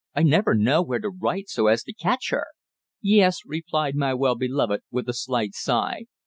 I 0.15 0.23
never 0.23 0.55
know 0.55 0.81
where 0.81 0.97
to 0.97 1.09
write 1.11 1.47
so 1.47 1.67
as 1.67 1.83
to 1.83 1.93
catch 1.93 2.31
her." 2.31 2.47
"Yes," 3.03 3.41
replied 3.45 3.93
my 3.93 4.15
well 4.15 4.33
beloved, 4.33 4.81
with 4.89 5.07
a 5.07 5.13
slight 5.13 5.53
sigh. 5.53 6.05